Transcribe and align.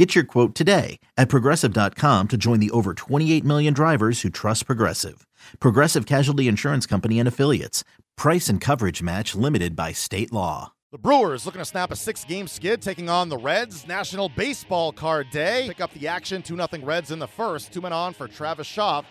Get 0.00 0.14
your 0.14 0.24
quote 0.24 0.54
today 0.54 0.98
at 1.18 1.28
progressive.com 1.28 2.28
to 2.28 2.36
join 2.38 2.58
the 2.58 2.70
over 2.70 2.94
28 2.94 3.44
million 3.44 3.74
drivers 3.74 4.22
who 4.22 4.30
trust 4.30 4.64
Progressive. 4.64 5.26
Progressive 5.58 6.06
Casualty 6.06 6.48
Insurance 6.48 6.86
Company 6.86 7.18
and 7.18 7.28
Affiliates. 7.28 7.84
Price 8.16 8.48
and 8.48 8.62
coverage 8.62 9.02
match 9.02 9.34
limited 9.34 9.76
by 9.76 9.92
state 9.92 10.32
law. 10.32 10.72
The 10.90 10.96
Brewers 10.96 11.44
looking 11.44 11.58
to 11.58 11.66
snap 11.66 11.90
a 11.90 11.96
six 11.96 12.24
game 12.24 12.48
skid, 12.48 12.80
taking 12.80 13.10
on 13.10 13.28
the 13.28 13.36
Reds. 13.36 13.86
National 13.86 14.30
Baseball 14.30 14.90
Card 14.90 15.28
Day. 15.28 15.66
Pick 15.68 15.82
up 15.82 15.92
the 15.92 16.08
action 16.08 16.40
2 16.40 16.56
0 16.56 16.68
Reds 16.82 17.10
in 17.10 17.18
the 17.18 17.28
first. 17.28 17.70
Two 17.70 17.82
men 17.82 17.92
on 17.92 18.14
for 18.14 18.26
Travis 18.26 18.66
Shaw. 18.66 19.02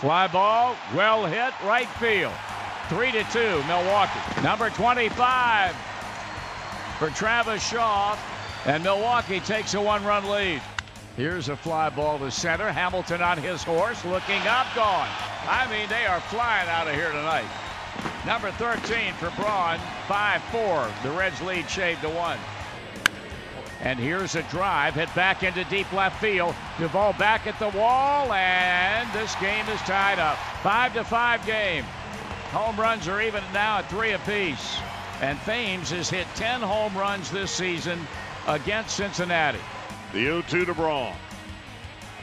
Fly 0.00 0.28
ball, 0.28 0.76
well 0.94 1.24
hit, 1.24 1.54
right 1.64 1.88
field. 1.98 2.34
3 2.90 3.10
to 3.12 3.24
2, 3.32 3.38
Milwaukee. 3.66 4.42
Number 4.42 4.68
25 4.68 5.74
for 6.98 7.08
Travis 7.08 7.66
Shaw. 7.66 8.18
And 8.66 8.84
Milwaukee 8.84 9.40
takes 9.40 9.74
a 9.74 9.80
one 9.80 10.04
run 10.04 10.28
lead. 10.28 10.60
Here's 11.16 11.48
a 11.48 11.56
fly 11.56 11.88
ball 11.88 12.18
to 12.18 12.30
center. 12.30 12.70
Hamilton 12.70 13.22
on 13.22 13.38
his 13.38 13.62
horse, 13.62 14.04
looking 14.04 14.40
up, 14.46 14.66
gone. 14.74 15.08
I 15.48 15.66
mean, 15.70 15.88
they 15.88 16.06
are 16.06 16.20
flying 16.20 16.68
out 16.68 16.86
of 16.86 16.94
here 16.94 17.10
tonight. 17.10 17.48
Number 18.26 18.50
13 18.52 19.14
for 19.14 19.30
Braun, 19.30 19.78
5 20.06 20.42
4. 20.44 20.90
The 21.02 21.10
Reds 21.10 21.40
lead 21.40 21.68
shaved 21.70 22.02
to 22.02 22.10
one. 22.10 22.38
And 23.82 23.98
here's 23.98 24.34
a 24.34 24.42
drive, 24.44 24.94
hit 24.94 25.12
back 25.14 25.42
into 25.42 25.64
deep 25.64 25.90
left 25.92 26.20
field. 26.20 26.54
Duvall 26.78 27.14
back 27.14 27.46
at 27.46 27.58
the 27.58 27.70
wall, 27.70 28.30
and 28.30 29.10
this 29.14 29.34
game 29.36 29.66
is 29.68 29.80
tied 29.80 30.18
up. 30.18 30.36
5 30.62 30.94
to 30.94 31.04
5 31.04 31.46
game. 31.46 31.84
Home 32.52 32.78
runs 32.78 33.08
are 33.08 33.22
even 33.22 33.42
now 33.54 33.78
at 33.78 33.88
three 33.88 34.12
apiece. 34.12 34.76
And 35.22 35.38
Thames 35.40 35.90
has 35.90 36.10
hit 36.10 36.26
10 36.34 36.60
home 36.60 36.96
runs 36.96 37.30
this 37.30 37.50
season 37.50 38.06
against 38.46 38.96
Cincinnati. 38.96 39.60
The 40.12 40.26
0-2 40.26 40.66
to 40.66 40.74
Braun. 40.74 41.14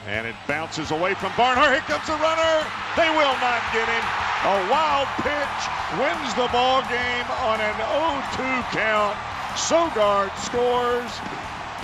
And 0.08 0.26
it 0.26 0.36
bounces 0.48 0.92
away 0.92 1.14
from 1.16 1.32
Barnhart. 1.36 1.72
Here 1.74 1.82
comes 1.82 2.08
the 2.08 2.16
runner. 2.16 2.66
They 2.96 3.10
will 3.12 3.36
not 3.44 3.62
get 3.74 3.88
him. 3.88 4.06
A 4.48 4.72
wild 4.72 5.08
pitch 5.20 5.62
wins 6.00 6.34
the 6.36 6.48
ball 6.54 6.82
game 6.88 7.28
on 7.44 7.60
an 7.60 7.74
0-2 7.76 8.64
count. 8.72 9.18
Sogard 9.58 10.30
scores, 10.38 11.12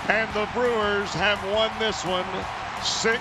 and 0.08 0.32
the 0.36 0.48
Brewers 0.54 1.10
have 1.16 1.42
won 1.52 1.72
this 1.80 2.06
one 2.06 2.26
six 2.84 3.20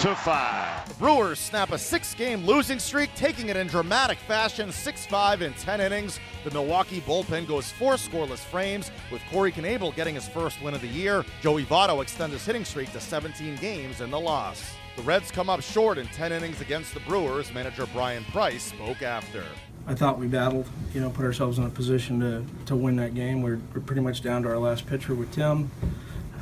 to 0.00 0.14
five. 0.14 0.88
The 0.88 0.94
Brewers 0.94 1.38
snap 1.38 1.72
a 1.72 1.78
six 1.78 2.14
game 2.14 2.46
losing 2.46 2.78
streak, 2.78 3.10
taking 3.14 3.50
it 3.50 3.56
in 3.56 3.66
dramatic 3.66 4.16
fashion 4.16 4.72
6 4.72 5.04
5 5.04 5.42
in 5.42 5.52
10 5.52 5.78
innings. 5.78 6.18
The 6.42 6.50
Milwaukee 6.52 7.02
bullpen 7.02 7.46
goes 7.46 7.70
four 7.70 7.94
scoreless 7.94 8.38
frames, 8.38 8.90
with 9.12 9.20
Corey 9.30 9.52
Knebel 9.52 9.94
getting 9.94 10.14
his 10.14 10.26
first 10.26 10.62
win 10.62 10.72
of 10.72 10.80
the 10.80 10.88
year. 10.88 11.22
Joey 11.42 11.66
Votto 11.66 12.00
extends 12.00 12.32
his 12.32 12.46
hitting 12.46 12.64
streak 12.64 12.90
to 12.92 13.00
17 13.00 13.56
games 13.56 14.00
in 14.00 14.10
the 14.10 14.18
loss. 14.18 14.72
The 14.96 15.02
Reds 15.02 15.30
come 15.30 15.50
up 15.50 15.60
short 15.60 15.98
in 15.98 16.06
10 16.06 16.32
innings 16.32 16.62
against 16.62 16.94
the 16.94 17.00
Brewers. 17.00 17.52
Manager 17.52 17.84
Bryan 17.84 18.24
Price 18.24 18.62
spoke 18.62 19.02
after. 19.02 19.44
I 19.86 19.94
thought 19.94 20.18
we 20.18 20.28
battled, 20.28 20.66
you 20.94 21.02
know, 21.02 21.10
put 21.10 21.26
ourselves 21.26 21.58
in 21.58 21.64
a 21.64 21.70
position 21.70 22.20
to, 22.20 22.44
to 22.66 22.76
win 22.76 22.96
that 22.96 23.14
game. 23.14 23.42
We're, 23.42 23.60
we're 23.74 23.82
pretty 23.82 24.00
much 24.02 24.22
down 24.22 24.44
to 24.44 24.48
our 24.48 24.58
last 24.58 24.86
pitcher 24.86 25.14
with 25.14 25.30
Tim. 25.30 25.70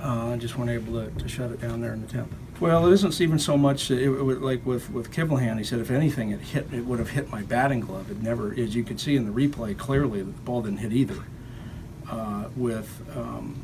Uh, 0.02 0.36
just 0.36 0.56
weren't 0.56 0.70
able 0.70 0.92
to, 0.92 1.10
to 1.18 1.28
shut 1.28 1.50
it 1.50 1.60
down 1.60 1.80
there 1.80 1.92
in 1.92 2.00
the 2.00 2.06
tenth. 2.06 2.32
Well, 2.60 2.86
it 2.86 2.92
isn't 2.92 3.20
even 3.20 3.38
so 3.38 3.56
much 3.56 3.90
it, 3.90 4.02
it, 4.02 4.42
like 4.42 4.66
with 4.66 4.90
with 4.90 5.12
Kivlehan. 5.12 5.58
He 5.58 5.64
said 5.64 5.78
if 5.78 5.90
anything, 5.90 6.30
it 6.30 6.40
hit 6.40 6.72
it 6.72 6.86
would 6.86 6.98
have 6.98 7.10
hit 7.10 7.30
my 7.30 7.42
batting 7.42 7.80
glove. 7.80 8.10
It 8.10 8.22
never, 8.22 8.52
as 8.52 8.74
you 8.74 8.84
could 8.84 9.00
see 9.00 9.16
in 9.16 9.26
the 9.26 9.32
replay 9.32 9.76
clearly, 9.76 10.22
the 10.22 10.32
ball 10.32 10.62
didn't 10.62 10.78
hit 10.78 10.92
either. 10.92 11.24
Uh, 12.10 12.48
with 12.56 13.02
um, 13.16 13.56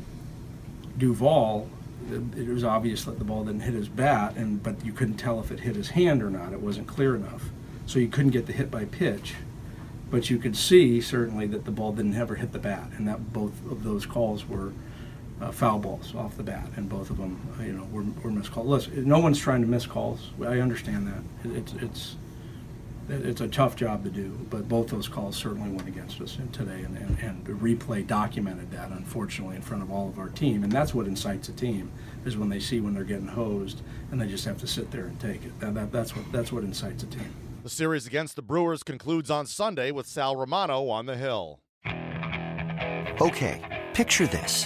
Duvall, 0.97 1.69
it, 2.09 2.37
it 2.37 2.47
was 2.49 2.63
obvious 2.63 3.03
that 3.05 3.17
the 3.17 3.25
ball 3.25 3.43
didn't 3.43 3.61
hit 3.61 3.73
his 3.73 3.89
bat, 3.89 4.35
and 4.35 4.61
but 4.61 4.85
you 4.85 4.93
couldn't 4.93 5.17
tell 5.17 5.39
if 5.39 5.51
it 5.51 5.61
hit 5.61 5.75
his 5.75 5.89
hand 5.89 6.21
or 6.21 6.29
not. 6.29 6.53
It 6.53 6.61
wasn't 6.61 6.87
clear 6.87 7.15
enough, 7.15 7.49
so 7.85 7.99
you 7.99 8.07
couldn't 8.07 8.31
get 8.31 8.45
the 8.45 8.53
hit 8.53 8.71
by 8.71 8.85
pitch. 8.85 9.35
But 10.11 10.29
you 10.29 10.37
could 10.37 10.55
see 10.55 11.01
certainly 11.01 11.47
that 11.47 11.65
the 11.65 11.71
ball 11.71 11.91
didn't 11.91 12.15
ever 12.15 12.35
hit 12.35 12.53
the 12.53 12.59
bat, 12.59 12.91
and 12.95 13.07
that 13.07 13.33
both 13.33 13.53
of 13.69 13.83
those 13.83 14.05
calls 14.05 14.47
were 14.47 14.71
uh, 15.41 15.51
foul 15.51 15.79
balls 15.79 16.15
off 16.15 16.37
the 16.37 16.43
bat, 16.43 16.67
and 16.75 16.87
both 16.89 17.09
of 17.09 17.17
them, 17.17 17.39
uh, 17.59 17.63
you 17.63 17.73
know, 17.73 17.83
were, 17.91 18.05
were 18.23 18.31
missed 18.31 18.51
calls. 18.51 18.67
Listen, 18.67 19.07
no 19.07 19.19
one's 19.19 19.39
trying 19.39 19.61
to 19.61 19.67
miss 19.67 19.85
calls. 19.85 20.31
I 20.41 20.59
understand 20.59 21.07
that. 21.07 21.49
It, 21.49 21.57
it's 21.57 21.73
it's 21.73 22.15
it's 23.07 23.41
a 23.41 23.47
tough 23.47 23.75
job 23.75 24.03
to 24.03 24.09
do, 24.09 24.29
but 24.49 24.67
both 24.67 24.87
those 24.87 25.07
calls 25.07 25.35
certainly 25.35 25.69
went 25.69 25.87
against 25.87 26.19
us 26.21 26.39
today, 26.51 26.81
and, 26.81 26.97
and, 26.97 27.19
and 27.19 27.45
the 27.45 27.51
replay 27.51 28.05
documented 28.05 28.71
that, 28.71 28.89
unfortunately, 28.89 29.55
in 29.55 29.61
front 29.61 29.83
of 29.83 29.91
all 29.91 30.09
of 30.09 30.17
our 30.17 30.29
team, 30.29 30.63
and 30.63 30.71
that's 30.71 30.91
what 30.93 31.05
incites 31.05 31.47
a 31.47 31.51
team 31.53 31.91
is 32.25 32.35
when 32.35 32.49
they 32.49 32.59
see 32.59 32.79
when 32.79 32.95
they're 32.95 33.03
getting 33.03 33.27
hosed, 33.27 33.81
and 34.11 34.19
they 34.19 34.27
just 34.27 34.43
have 34.45 34.57
to 34.57 34.65
sit 34.65 34.89
there 34.89 35.05
and 35.05 35.19
take 35.19 35.45
it. 35.45 35.59
That, 35.59 35.75
that, 35.75 35.91
that's 35.91 36.15
what 36.15 36.31
that's 36.31 36.51
what 36.51 36.63
incites 36.63 37.03
a 37.03 37.07
team. 37.07 37.29
The 37.61 37.69
series 37.69 38.07
against 38.07 38.35
the 38.35 38.41
Brewers 38.41 38.81
concludes 38.83 39.29
on 39.29 39.45
Sunday 39.45 39.91
with 39.91 40.07
Sal 40.07 40.35
Romano 40.35 40.87
on 40.89 41.05
the 41.05 41.15
hill. 41.15 41.59
Okay, 43.21 43.83
picture 43.93 44.27
this. 44.27 44.65